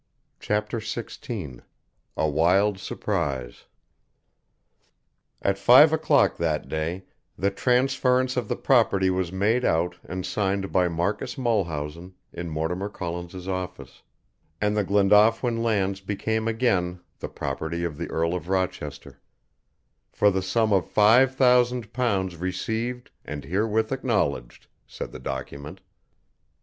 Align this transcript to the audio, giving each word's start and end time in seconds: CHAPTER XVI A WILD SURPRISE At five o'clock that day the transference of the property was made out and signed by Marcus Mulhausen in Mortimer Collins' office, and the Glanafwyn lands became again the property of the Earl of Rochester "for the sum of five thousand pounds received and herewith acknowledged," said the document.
CHAPTER 0.39 0.79
XVI 0.79 1.61
A 2.17 2.27
WILD 2.27 2.79
SURPRISE 2.79 3.65
At 5.43 5.59
five 5.59 5.93
o'clock 5.93 6.37
that 6.37 6.67
day 6.67 7.03
the 7.37 7.51
transference 7.51 8.35
of 8.35 8.47
the 8.47 8.55
property 8.55 9.11
was 9.11 9.31
made 9.31 9.63
out 9.63 9.97
and 10.03 10.25
signed 10.25 10.71
by 10.71 10.87
Marcus 10.87 11.37
Mulhausen 11.37 12.15
in 12.33 12.49
Mortimer 12.49 12.89
Collins' 12.89 13.47
office, 13.47 14.01
and 14.59 14.75
the 14.75 14.83
Glanafwyn 14.83 15.61
lands 15.61 16.01
became 16.01 16.47
again 16.47 17.01
the 17.19 17.29
property 17.29 17.83
of 17.83 17.99
the 17.99 18.07
Earl 18.09 18.33
of 18.33 18.49
Rochester 18.49 19.21
"for 20.11 20.31
the 20.31 20.41
sum 20.41 20.73
of 20.73 20.89
five 20.89 21.35
thousand 21.35 21.93
pounds 21.93 22.37
received 22.37 23.11
and 23.23 23.43
herewith 23.45 23.91
acknowledged," 23.91 24.65
said 24.87 25.11
the 25.11 25.19
document. 25.19 25.79